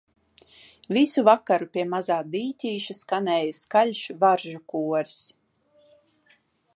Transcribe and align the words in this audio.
Visu 0.95 1.23
vakaru 1.27 1.67
pie 1.75 1.83
mazā 1.91 2.17
dīķīša 2.35 2.95
skanēja 3.03 3.53
skaļš 3.59 4.01
varžu 4.25 4.63
koris 4.75 5.19